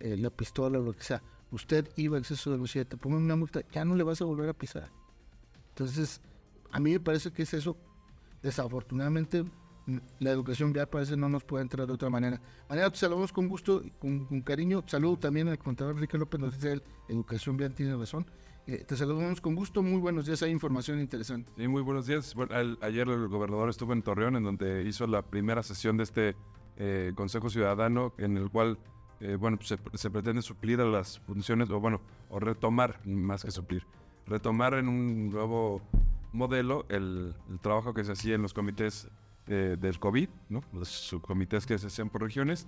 eh, 0.00 0.16
la 0.16 0.30
pistola 0.30 0.78
o 0.78 0.82
lo 0.82 0.94
que 0.94 1.02
sea, 1.02 1.22
usted 1.50 1.86
iba 1.96 2.16
a 2.16 2.20
exceso 2.20 2.50
de 2.50 2.56
velocidad, 2.56 2.86
te 2.86 2.96
pongan 2.96 3.22
una 3.22 3.36
multa, 3.36 3.60
ya 3.70 3.84
no 3.84 3.94
le 3.94 4.02
vas 4.02 4.22
a 4.22 4.24
volver 4.24 4.48
a 4.48 4.54
pisar. 4.54 4.90
Entonces, 5.68 6.22
a 6.72 6.80
mí 6.80 6.92
me 6.92 7.00
parece 7.00 7.30
que 7.30 7.42
es 7.42 7.52
eso. 7.52 7.76
Desafortunadamente, 8.42 9.42
mm, 9.42 9.98
la 10.20 10.30
educación 10.30 10.72
vial 10.72 10.88
parece 10.88 11.18
no 11.18 11.28
nos 11.28 11.44
puede 11.44 11.62
entrar 11.62 11.86
de 11.86 11.92
otra 11.92 12.08
manera. 12.08 12.40
Mañana 12.68 12.90
te 12.90 12.96
saludamos 12.96 13.30
con 13.30 13.46
gusto, 13.46 13.82
con, 13.98 14.24
con 14.24 14.40
cariño. 14.40 14.84
Saludo 14.86 15.18
también 15.18 15.48
al 15.48 15.58
contador 15.58 15.96
Enrique 15.96 16.16
López, 16.16 16.40
nos 16.40 16.54
dice 16.54 16.72
él, 16.72 16.82
educación 17.08 17.58
vial 17.58 17.74
tiene 17.74 17.94
razón. 17.94 18.24
Eh, 18.68 18.84
te 18.84 18.96
saludamos 18.96 19.40
con 19.40 19.54
gusto, 19.54 19.80
muy 19.80 20.00
buenos 20.00 20.26
días, 20.26 20.42
hay 20.42 20.50
información 20.50 20.98
interesante. 20.98 21.52
Sí, 21.56 21.68
muy 21.68 21.82
buenos 21.82 22.08
días. 22.08 22.34
Ayer 22.80 23.08
el 23.08 23.28
gobernador 23.28 23.70
estuvo 23.70 23.92
en 23.92 24.02
Torreón, 24.02 24.34
en 24.34 24.42
donde 24.42 24.82
hizo 24.82 25.06
la 25.06 25.22
primera 25.22 25.62
sesión 25.62 25.96
de 25.96 26.02
este 26.02 26.36
eh, 26.76 27.12
Consejo 27.14 27.48
Ciudadano, 27.48 28.12
en 28.18 28.36
el 28.36 28.50
cual, 28.50 28.76
eh, 29.20 29.36
bueno, 29.36 29.56
pues 29.56 29.78
se, 29.94 30.10
pretende 30.10 30.42
suplir 30.42 30.80
las 30.80 31.20
funciones, 31.20 31.70
o 31.70 31.78
bueno, 31.78 32.00
o 32.28 32.40
retomar, 32.40 33.00
más 33.06 33.44
que 33.44 33.52
suplir, 33.52 33.86
retomar 34.26 34.74
en 34.74 34.88
un 34.88 35.30
nuevo 35.30 35.80
modelo 36.32 36.86
el, 36.88 37.36
trabajo 37.62 37.94
que 37.94 38.02
se 38.02 38.12
hacía 38.12 38.34
en 38.34 38.42
los 38.42 38.52
comités 38.52 39.08
del 39.46 40.00
COVID, 40.00 40.28
¿no? 40.48 40.60
Los 40.72 40.88
subcomités 40.88 41.66
que 41.66 41.78
se 41.78 41.86
hacían 41.86 42.10
por 42.10 42.20
regiones, 42.20 42.66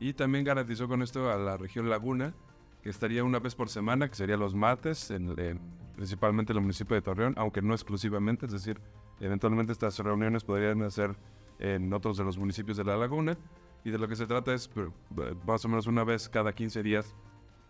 y 0.00 0.14
también 0.14 0.42
garantizó 0.42 0.88
con 0.88 1.02
esto 1.02 1.30
a 1.30 1.36
la 1.36 1.58
región 1.58 1.90
Laguna, 1.90 2.34
que 2.84 2.90
estaría 2.90 3.24
una 3.24 3.38
vez 3.40 3.54
por 3.54 3.68
semana, 3.70 4.08
que 4.08 4.14
sería 4.14 4.36
los 4.36 4.54
martes, 4.54 5.10
en, 5.10 5.36
en- 5.40 5.58
principalmente 5.96 6.52
en 6.52 6.58
el 6.58 6.62
municipio 6.62 6.94
de 6.94 7.02
Torreón, 7.02 7.32
aunque 7.38 7.62
no 7.62 7.72
exclusivamente, 7.72 8.44
es 8.46 8.52
decir, 8.52 8.78
eventualmente 9.20 9.72
estas 9.72 9.98
reuniones 9.98 10.44
podrían 10.44 10.82
hacer 10.82 11.16
en 11.58 11.90
otros 11.94 12.18
de 12.18 12.24
los 12.24 12.36
municipios 12.36 12.76
de 12.76 12.84
la 12.84 12.96
laguna, 12.98 13.38
y 13.84 13.90
de 13.90 13.98
lo 13.98 14.06
que 14.06 14.16
se 14.16 14.26
trata 14.26 14.52
es, 14.52 14.68
pues, 14.68 14.88
más 15.46 15.64
o 15.64 15.68
menos 15.68 15.86
una 15.86 16.04
vez 16.04 16.28
cada 16.28 16.52
15 16.52 16.82
días, 16.82 17.14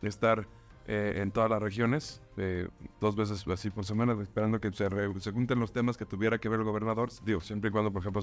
estar 0.02 0.48
eh, 0.86 1.14
en 1.16 1.30
todas 1.30 1.48
las 1.50 1.62
regiones, 1.62 2.20
eh, 2.36 2.68
dos 3.00 3.14
veces 3.16 3.46
así 3.46 3.70
por 3.70 3.84
semana, 3.84 4.20
esperando 4.20 4.60
que 4.60 4.72
se, 4.72 4.88
re- 4.88 5.20
se 5.20 5.30
junten 5.32 5.60
los 5.60 5.72
temas 5.72 5.96
que 5.96 6.06
tuviera 6.06 6.38
que 6.38 6.48
ver 6.48 6.58
el 6.60 6.64
gobernador. 6.66 7.10
Digo, 7.24 7.40
siempre 7.40 7.68
y 7.70 7.72
cuando, 7.72 7.92
por 7.92 8.00
ejemplo, 8.02 8.20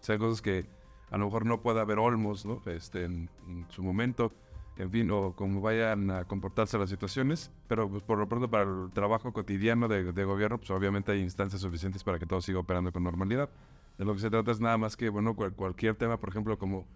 sean 0.00 0.18
cosas 0.18 0.42
que 0.42 0.66
a 1.10 1.16
lo 1.18 1.24
mejor 1.26 1.46
no 1.46 1.60
pueda 1.62 1.80
haber 1.80 1.98
olmos, 1.98 2.44
¿no? 2.46 2.62
Este, 2.66 3.04
en, 3.04 3.30
en 3.48 3.66
su 3.70 3.82
momento, 3.82 4.32
en 4.78 4.90
fin, 4.90 5.10
o 5.10 5.34
como 5.34 5.60
vayan 5.60 6.10
a 6.10 6.24
comportarse 6.24 6.78
las 6.78 6.88
situaciones, 6.88 7.50
pero 7.66 7.88
pues, 7.90 8.02
por 8.02 8.16
lo 8.18 8.28
pronto 8.28 8.48
para 8.48 8.62
el 8.64 8.90
trabajo 8.92 9.32
cotidiano 9.32 9.88
de, 9.88 10.12
de 10.12 10.24
gobierno, 10.24 10.58
pues 10.58 10.70
obviamente 10.70 11.12
hay 11.12 11.20
instancias 11.20 11.60
suficientes 11.60 12.04
para 12.04 12.18
que 12.18 12.26
todo 12.26 12.40
siga 12.40 12.60
operando 12.60 12.92
con 12.92 13.02
normalidad. 13.02 13.50
De 13.98 14.04
lo 14.04 14.14
que 14.14 14.20
se 14.20 14.30
trata 14.30 14.52
es 14.52 14.60
nada 14.60 14.78
más 14.78 14.96
que, 14.96 15.08
bueno, 15.08 15.34
cual- 15.34 15.52
cualquier 15.54 15.96
tema, 15.96 16.18
por 16.18 16.28
ejemplo, 16.30 16.56
como 16.58 16.86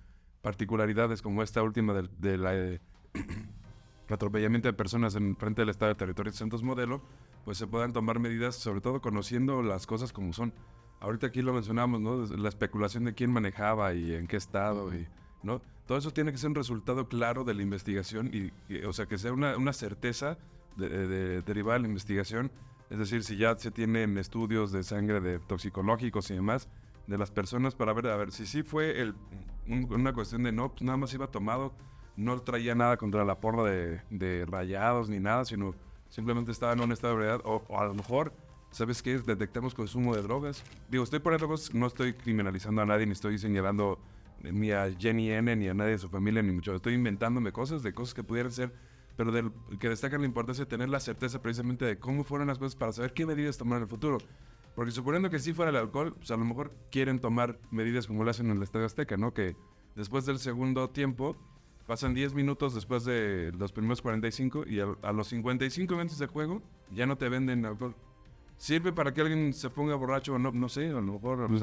particularidades 0.43 1.23
como 1.23 1.43
esta 1.43 1.63
última 1.63 1.93
del- 1.93 2.11
de, 2.19 2.39
eh, 2.75 2.81
atropellamiento 4.09 4.69
de 4.69 4.75
personas 4.75 5.15
en 5.15 5.37
frente 5.37 5.63
del 5.63 5.71
Estado 5.71 5.91
de 5.91 5.95
Territorios 5.97 6.37
Santos 6.37 6.63
Modelo, 6.63 7.01
pues 7.45 7.59
se 7.59 7.67
puedan 7.67 7.93
tomar 7.93 8.19
medidas, 8.19 8.55
sobre 8.57 8.81
todo 8.81 9.01
conociendo 9.01 9.63
las 9.63 9.87
cosas 9.87 10.13
como 10.13 10.33
son. 10.33 10.53
Ahorita 11.01 11.29
aquí 11.29 11.43
lo 11.43 11.53
mencionamos, 11.53 12.01
¿no? 12.01 12.25
La 12.37 12.49
especulación 12.49 13.05
de 13.05 13.15
quién 13.15 13.33
manejaba 13.33 13.95
y 13.95 14.15
en 14.15 14.27
qué 14.29 14.37
estado, 14.37 14.95
y, 14.95 15.09
¿no? 15.43 15.61
Todo 15.87 15.99
eso 15.99 16.13
tiene 16.13 16.33
que 16.33 16.39
ser 16.39 16.49
un 16.51 16.55
resultado 16.55 17.09
claro 17.09 17.45
de 17.45 17.55
la 17.55 17.63
investigación 17.63 18.31
y, 18.33 18.53
o 18.85 18.93
sea, 18.93 19.07
que 19.07 19.19
sea 19.19 19.33
una, 19.33 19.57
una 19.57 19.73
certeza 19.73 20.39
de, 20.77 20.89
de- 20.89 21.07
de- 21.07 21.43
derivada 21.43 21.75
de 21.75 21.83
la 21.83 21.89
investigación. 21.89 22.51
Es 22.91 22.99
decir, 22.99 23.25
si 23.25 23.37
ya 23.37 23.57
se 23.57 23.71
tienen 23.71 24.19
estudios 24.19 24.71
de 24.73 24.83
sangre 24.83 25.21
de 25.21 25.39
toxicológicos 25.39 26.31
y 26.31 26.35
demás 26.35 26.69
de 27.07 27.19
las 27.19 27.31
personas 27.31 27.75
para 27.75 27.93
ver, 27.93 28.07
a 28.09 28.17
ver, 28.17 28.31
si 28.33 28.47
sí 28.47 28.63
fue 28.63 29.01
el, 29.01 29.15
un- 29.67 29.93
una 29.93 30.13
cuestión 30.13 30.43
de 30.45 30.53
no, 30.53 30.71
pues 30.71 30.83
nada 30.83 30.97
más 30.97 31.13
iba 31.15 31.27
tomado, 31.27 31.73
no 32.17 32.39
traía 32.41 32.75
nada 32.75 32.97
contra 32.97 33.25
la 33.25 33.41
porra 33.41 33.65
de, 33.65 34.01
de 34.11 34.45
rayados 34.47 35.09
ni 35.09 35.19
nada, 35.19 35.45
sino 35.45 35.75
simplemente 36.11 36.53
estaba 36.53 36.75
en 36.75 36.81
un 36.81 36.93
estado 36.93 37.15
de 37.15 37.21
ebriedad. 37.25 37.41
O, 37.45 37.65
o 37.69 37.81
a 37.81 37.87
lo 37.87 37.95
mejor, 37.95 38.33
¿sabes 38.71 39.03
qué? 39.03 39.19
Detectamos 39.19 39.75
consumo 39.75 40.15
de 40.15 40.23
drogas. 40.23 40.63
Digo, 40.91 41.03
estoy 41.05 41.19
poniendo 41.21 41.49
cosas, 41.49 41.75
no 41.75 41.87
estoy 41.87 42.13
criminalizando 42.13 42.83
a 42.83 42.87
nadie, 42.87 43.07
ni 43.07 43.13
estoy 43.13 43.39
señalando 43.39 43.99
ni 44.43 44.73
a 44.73 44.91
Jenny 44.99 45.31
N, 45.31 45.55
ni 45.57 45.69
a 45.69 45.75
nadie 45.75 45.93
de 45.93 45.99
su 45.99 46.09
familia, 46.09 46.43
ni 46.43 46.53
mucho. 46.53 46.75
Estoy 46.75 46.95
inventándome 46.95 47.53
cosas 47.53 47.83
de 47.83 47.93
cosas 47.93 48.15
que 48.15 48.25
pudieran 48.25 48.53
ser, 48.53 48.73
pero 49.17 49.33
que 49.79 49.89
destacan 49.89 50.21
la 50.21 50.27
importancia 50.27 50.65
de 50.65 50.69
tener 50.69 50.89
la 50.89 51.01
certeza 51.01 51.41
precisamente 51.41 51.85
de 51.85 51.99
cómo 51.99 52.25
fueron 52.25 52.49
las 52.49 52.59
cosas 52.59 52.77
para 52.77 52.93
saber 52.93 53.13
qué 53.13 53.27
medidas 53.27 53.59
tomar 53.59 53.79
en 53.79 53.85
el 53.85 53.89
futuro. 53.89 54.19
Porque 54.75 54.91
suponiendo 54.91 55.29
que 55.29 55.39
sí 55.39 55.53
fuera 55.53 55.71
el 55.71 55.77
alcohol, 55.77 56.15
pues 56.15 56.31
a 56.31 56.37
lo 56.37 56.45
mejor 56.45 56.73
quieren 56.91 57.21
tomar 57.21 57.59
medidas 57.71 58.07
como 58.07 58.25
lo 58.25 58.31
hacen 58.31 58.51
en 58.51 58.57
el 58.57 58.63
Estadio 58.63 58.87
Azteca, 58.87 59.17
¿no? 59.17 59.35
Que 59.35 59.55
después 59.95 60.25
del 60.25 60.39
segundo 60.39 60.89
tiempo, 60.91 61.37
pasan 61.87 62.15
10 62.15 62.35
minutos 62.35 62.75
después 62.75 63.05
de 63.05 63.53
los 63.59 63.73
primeros 63.73 64.01
45 64.01 64.65
y 64.67 64.81
a, 64.81 64.87
a 65.03 65.13
los 65.13 65.29
55 65.29 65.95
minutos 65.95 66.19
de 66.19 66.27
juego 66.27 66.63
ya 66.91 67.07
no 67.07 67.17
te 67.17 67.29
venden 67.29 67.67
alcohol. 67.67 67.95
¿Sirve 68.57 68.93
para 68.93 69.13
que 69.13 69.21
alguien 69.21 69.53
se 69.53 69.69
ponga 69.71 69.95
borracho 69.97 70.35
o 70.35 70.39
no? 70.39 70.53
No 70.53 70.69
sé, 70.69 70.89
a 70.89 70.93
lo 70.93 71.03
mejor 71.03 71.49
pues, 71.49 71.63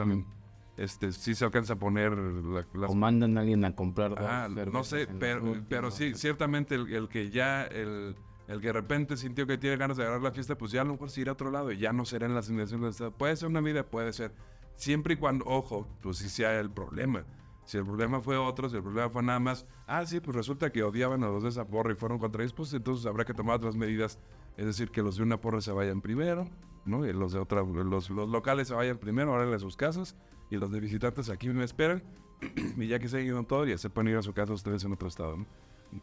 este, 0.80 1.12
sí 1.12 1.36
se 1.36 1.46
alcanza 1.46 1.74
a 1.74 1.76
poner 1.76 2.12
la- 2.18 2.66
las 2.74 2.90
O 2.92 2.96
mandan 2.96 3.38
a 3.38 3.42
alguien 3.42 3.64
a 3.66 3.76
comprar. 3.76 4.16
Ah, 4.18 4.48
no 4.72 4.84
sé, 4.84 5.08
pero, 5.20 5.56
pero 5.68 5.92
sí, 5.92 6.14
ciertamente 6.16 6.76
el, 6.76 6.92
el 6.94 7.08
que 7.10 7.30
ya, 7.30 7.64
el, 7.66 8.16
el 8.48 8.62
que 8.62 8.68
de 8.68 8.74
repente 8.74 9.18
sintió 9.18 9.46
que 9.46 9.58
tiene 9.58 9.78
ganas 9.78 9.98
de 9.98 10.04
agarrar 10.04 10.22
la 10.22 10.32
fiesta, 10.32 10.58
pues 10.58 10.72
ya 10.72 10.82
a 10.82 10.86
lo 10.86 10.94
mejor 10.94 11.10
se 11.10 11.22
irá 11.22 11.32
a 11.32 11.34
otro 11.34 11.52
lado 11.52 11.72
y 11.72 11.78
ya 11.78 11.92
no 11.94 12.06
será 12.06 12.26
en 12.26 12.34
la 12.34 12.40
asignación 12.40 12.82
del 12.82 12.92
Estado. 12.92 13.12
Puede 13.12 13.36
ser 13.36 13.50
una 13.50 13.62
vida, 13.62 13.84
puede 13.84 14.14
ser. 14.14 14.34
Siempre 14.76 15.16
y 15.16 15.18
cuando, 15.18 15.46
ojo, 15.46 15.88
pues 16.02 16.18
sí 16.18 16.30
sea 16.30 16.60
el 16.60 16.72
problema. 16.72 17.26
Si 17.66 17.78
el 17.78 17.84
problema 17.84 18.20
fue 18.22 18.36
otro, 18.38 18.68
si 18.70 18.78
el 18.78 18.82
problema 18.82 19.10
fue 19.10 19.22
nada 19.22 19.40
más, 19.40 19.66
ah, 19.86 20.04
sí, 20.06 20.20
pues 20.22 20.36
resulta 20.36 20.72
que 20.72 20.82
odiaban 20.82 21.24
a 21.24 21.28
los 21.28 21.44
de 21.44 21.50
esa 21.50 21.68
porra 21.68 21.92
y 21.92 21.96
fueron 21.96 22.18
contra 22.18 22.42
ellos, 22.42 22.54
pues 22.54 22.74
entonces 22.74 23.06
habrá 23.06 23.26
que 23.26 23.34
tomar 23.36 23.58
otras 23.58 23.76
medidas. 23.76 24.18
Es 24.58 24.66
decir, 24.66 24.90
que 24.90 25.04
los 25.04 25.18
de 25.18 25.24
una 25.24 25.40
porra 25.40 25.62
se 25.62 25.72
vayan 25.72 26.02
primero, 26.02 26.50
¿no? 26.86 27.06
Y 27.06 27.14
los 27.14 27.32
de 27.34 27.40
otra, 27.40 27.62
los, 27.62 28.10
los 28.10 28.30
locales 28.30 28.70
se 28.70 28.74
vayan 28.74 28.98
primero, 28.98 29.34
ahora 29.36 29.56
a 29.56 29.60
sus 29.60 29.76
casas, 29.78 30.16
y 30.50 30.58
los 30.58 30.72
de 30.72 30.80
visitantes 30.80 31.30
aquí 31.30 31.50
me 31.50 31.64
esperan, 31.64 32.04
y 32.78 32.88
ya 32.88 33.00
que 33.00 33.08
se 33.08 33.18
han 33.18 33.26
ido 33.26 33.44
todo, 33.44 33.66
ya 33.66 33.78
se 33.78 33.90
pueden 33.90 34.12
ir 34.12 34.18
a 34.18 34.22
su 34.22 34.34
casa 34.34 34.54
ustedes 34.54 34.84
en 34.84 34.94
otro 34.94 35.08
estado, 35.08 35.38
¿no? 35.38 35.46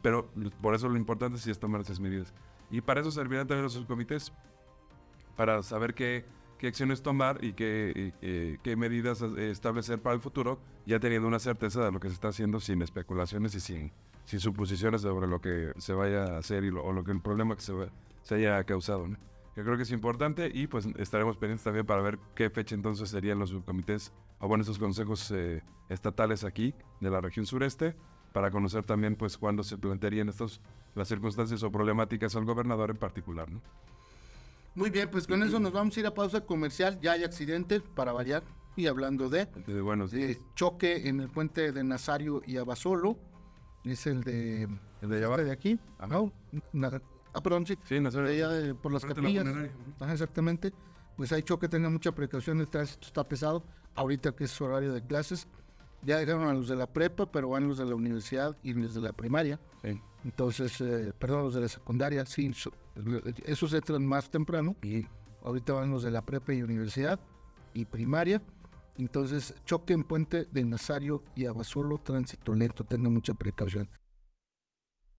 Pero 0.03 0.29
por 0.61 0.75
eso 0.75 0.89
lo 0.89 0.97
importante 0.97 1.39
sí 1.39 1.51
es 1.51 1.59
tomar 1.59 1.81
esas 1.81 2.01
medidas. 2.01 2.35
Y 2.71 2.81
para 2.81 3.01
eso 3.01 3.11
servirán 3.11 3.47
también 3.47 3.63
los 3.63 3.75
subcomités, 3.75 4.33
para 5.37 5.63
saber 5.63 5.95
qué, 5.95 6.25
qué 6.59 6.69
acciones 6.69 7.03
tomar 7.03 7.43
y 7.45 7.53
qué, 7.53 8.13
eh, 8.23 8.59
qué 8.63 8.77
medidas 8.77 9.23
eh, 9.23 9.51
establecer 9.51 10.01
para 10.01 10.15
el 10.15 10.21
futuro, 10.21 10.59
ya 10.87 10.99
teniendo 10.99 11.29
una 11.29 11.39
certeza 11.39 11.85
de 11.85 11.93
lo 11.93 12.01
que 12.01 12.09
se 12.09 12.15
está 12.15 12.29
haciendo 12.29 12.59
sin 12.59 12.83
especulaciones 12.83 13.55
y 13.55 13.61
sin, 13.61 13.93
sin 14.25 14.41
suposiciones 14.41 15.03
sobre 15.03 15.29
lo 15.29 15.41
que 15.41 15.73
se 15.79 15.93
vaya 15.93 16.25
a 16.25 16.39
hacer 16.39 16.65
y 16.65 16.71
lo, 16.71 16.85
o 16.85 16.93
lo 16.93 17.05
que 17.05 17.13
el 17.13 17.21
problema 17.21 17.55
que 17.55 17.63
se, 17.63 17.73
se 18.23 18.35
haya 18.35 18.65
causado. 18.65 19.07
¿no? 19.07 19.17
Yo 19.57 19.65
creo 19.65 19.77
que 19.77 19.85
es 19.85 19.91
importante 19.91 20.51
y 20.53 20.67
pues 20.67 20.87
estaremos 20.99 21.37
pendientes 21.39 21.65
también 21.65 21.87
para 21.87 22.03
ver 22.03 22.19
qué 22.35 22.51
fecha 22.51 22.75
entonces 22.75 23.09
serían 23.09 23.39
los 23.39 23.51
subcomités 23.51 24.13
o 24.39 24.49
bueno, 24.49 24.63
esos 24.63 24.79
consejos 24.79 25.31
eh, 25.31 25.63
estatales 25.89 26.45
aquí 26.45 26.75
de 27.01 27.11
la 27.11 27.23
región 27.23 27.47
sureste 27.47 27.97
para 28.33 28.51
conocer 28.51 28.85
también 28.85 29.17
pues 29.17 29.39
cuándo 29.39 29.63
se 29.63 29.79
plantearían 29.79 30.29
estos 30.29 30.61
las 30.95 31.09
circunstancias 31.09 31.63
o 31.63 31.71
problemáticas 31.73 32.37
al 32.37 32.45
gobernador 32.45 32.91
en 32.91 32.97
particular, 32.97 33.51
¿no? 33.51 33.63
Muy 34.75 34.91
bien, 34.91 35.11
pues 35.11 35.27
con 35.27 35.43
eso 35.43 35.59
nos 35.59 35.73
vamos 35.73 35.97
a 35.97 36.01
ir 36.01 36.07
a 36.07 36.13
pausa 36.13 36.43
comercial. 36.43 36.99
Ya 37.01 37.13
hay 37.13 37.25
accidente 37.25 37.81
para 37.81 38.13
variar. 38.13 38.43
Y 38.77 38.89
hablando 38.89 39.31
de, 39.31 39.41
Entonces, 39.41 39.81
bueno, 39.81 40.07
de 40.07 40.39
choque 40.55 41.09
en 41.09 41.21
el 41.21 41.31
puente 41.31 41.73
de 41.73 41.83
Nazario 41.83 42.43
y 42.47 42.59
Abasolo, 42.59 43.19
es 43.85 44.07
el 44.07 44.23
de, 44.23 44.65
el 45.01 45.09
de 45.09 45.23
este 45.23 45.45
de 45.45 45.51
aquí. 45.51 45.81
Ajá. 45.99 46.09
¿no? 46.09 46.31
Na- 46.75 47.01
ah, 47.37 47.43
perdón, 47.43 47.67
sí. 47.67 47.79
Sí, 47.85 48.01
Nazario. 48.01 48.29
de 48.29 48.35
allá 48.35 48.49
de- 48.49 48.75
por 48.75 48.93
las 48.93 49.03
la 49.05 49.15
capillas. 49.15 49.47
Ajá, 50.01 50.13
exactamente. 50.13 50.73
Pues 51.17 51.33
hay 51.33 51.43
choque, 51.43 51.69
tengan 51.69 51.93
mucha 51.93 52.13
precaución, 52.13 52.61
el 52.61 52.69
tránsito 52.69 53.07
está 53.07 53.25
pesado. 53.25 53.65
Ahorita 53.95 54.33
que 54.33 54.45
es 54.45 54.61
horario 54.61 54.93
de 54.93 55.03
clases, 55.03 55.47
ya 56.03 56.19
dejaron 56.19 56.47
a 56.49 56.53
los 56.53 56.69
de 56.69 56.77
la 56.77 56.87
prepa, 56.87 57.31
pero 57.33 57.49
van 57.51 57.67
los 57.69 57.79
de 57.79 57.87
la 57.87 57.95
universidad 57.95 58.57
y 58.63 58.75
los 58.75 58.95
de 58.95 59.01
la 59.01 59.13
primaria. 59.13 59.59
Sí. 59.83 60.01
Entonces, 60.25 60.81
eh, 60.81 61.13
perdón, 61.19 61.45
los 61.45 61.55
de 61.55 61.61
la 61.63 61.69
secundaria, 61.69 62.27
sí, 62.27 62.53
so- 62.53 62.73
esos 63.45 63.73
entran 63.73 64.05
más 64.05 64.29
temprano. 64.31 64.77
Y 64.83 65.07
ahorita 65.43 65.73
van 65.73 65.91
los 65.91 66.03
de 66.03 66.11
la 66.11 66.23
prepa 66.23 66.53
y 66.53 66.63
universidad 66.63 67.19
y 67.73 67.85
primaria. 67.87 68.43
Entonces, 68.99 69.55
choque 69.65 69.93
en 69.95 70.05
puente 70.05 70.47
de 70.51 70.65
Nazario 70.65 71.23
y 71.35 71.47
Abasolo, 71.47 71.99
tránsito 71.99 72.55
lento, 72.55 72.85
tengan 72.85 73.13
mucha 73.13 73.35
precaución. 73.35 73.89